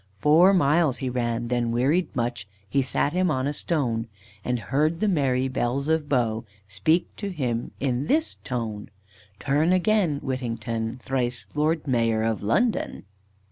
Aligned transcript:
Four 0.17 0.51
miles 0.51 0.97
he 0.97 1.11
ran, 1.11 1.49
then 1.49 1.69
wearied 1.71 2.15
much, 2.15 2.47
He 2.67 2.81
sat 2.81 3.13
him 3.13 3.29
on 3.29 3.45
a 3.45 3.53
stone, 3.53 4.07
And 4.43 4.57
heard 4.57 4.99
the 4.99 5.07
merry 5.07 5.47
bells 5.47 5.87
of 5.89 6.09
Bow 6.09 6.43
Speak 6.67 7.15
to 7.17 7.29
him 7.29 7.69
in 7.79 8.07
this 8.07 8.37
tone 8.43 8.89
'Turn 9.37 9.71
again, 9.71 10.17
Whittington, 10.23 10.97
Thrice 11.03 11.45
Lord 11.53 11.85
Mayor 11.85 12.23
of 12.23 12.41
London. 12.41 13.03